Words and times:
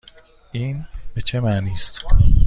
این 0.51 0.85
به 1.15 1.21
چه 1.21 1.39
معنی 1.39 1.71
است؟ 1.71 2.05